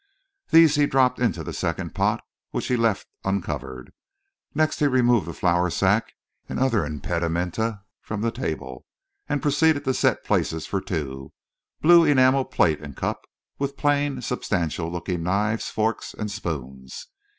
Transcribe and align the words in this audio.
These 0.49 0.73
he 0.77 0.87
dropped 0.87 1.19
into 1.19 1.43
the 1.43 1.53
second 1.53 1.93
pot, 1.93 2.23
which 2.49 2.69
he 2.69 2.75
left 2.75 3.05
uncovered. 3.23 3.93
Next 4.55 4.79
he 4.79 4.87
removed 4.87 5.27
the 5.27 5.33
flour 5.35 5.69
sack 5.69 6.13
and 6.49 6.59
other 6.59 6.83
inpedimenta 6.83 7.83
from 8.01 8.21
the 8.21 8.31
table, 8.31 8.87
and 9.29 9.43
proceeded 9.43 9.83
to 9.83 9.93
set 9.93 10.23
places 10.23 10.65
for 10.65 10.81
two—blue 10.81 12.03
enamel 12.03 12.45
plate 12.45 12.79
and 12.81 12.97
cup, 12.97 13.25
with 13.59 13.77
plain, 13.77 14.23
substantial 14.23 14.91
looking 14.91 15.21
knives, 15.21 15.69
forks, 15.69 16.15
and 16.15 16.31
spoons. 16.31 17.05